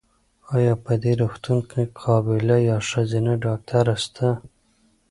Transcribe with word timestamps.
ایا 0.55 0.73
په 0.85 0.93
دي 1.01 1.13
روغتون 1.21 1.59
کې 1.69 1.81
قابیله 2.01 2.57
یا 2.69 2.77
ښځېنه 2.89 3.33
ډاکټره 3.45 3.95
سته؟ 4.03 4.29